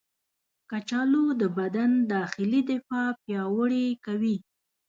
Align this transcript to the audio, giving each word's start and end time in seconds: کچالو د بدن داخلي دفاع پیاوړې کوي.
کچالو 0.69 1.23
د 1.41 1.43
بدن 1.57 1.91
داخلي 2.15 2.61
دفاع 2.71 3.07
پیاوړې 3.23 3.85
کوي. 4.05 4.35